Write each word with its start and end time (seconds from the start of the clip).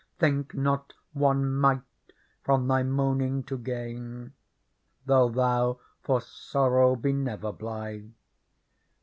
Think 0.17 0.55
not 0.55 0.93
one 1.13 1.53
mite 1.53 1.83
from 2.43 2.67
thy 2.67 2.81
moaning 2.81 3.43
to 3.43 3.55
gain. 3.55 4.33
Though 5.05 5.29
thou 5.29 5.79
for 6.01 6.21
sorrow 6.21 6.95
be 6.95 7.13
never 7.13 7.51
blithe. 7.51 8.09